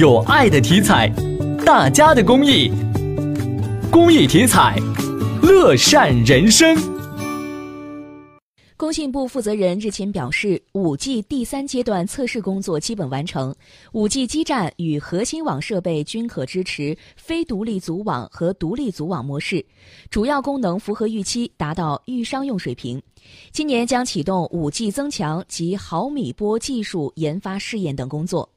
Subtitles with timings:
[0.00, 1.12] 有爱的体彩，
[1.62, 2.72] 大家的公益，
[3.90, 4.74] 公益体彩，
[5.42, 6.74] 乐善人生。
[8.78, 13.54] 工信部负责人日前表示，五 G 第三阶段测试工作基本完成，
[13.92, 19.62] 五 G 基站与核心网设备均可支持非独立组网和独立组网模式，
[20.08, 23.02] 主要功能符合预期，达到预商用水平。
[23.52, 28.48] 今年将启动五 G 增强及毫米波技术研发试验等工作。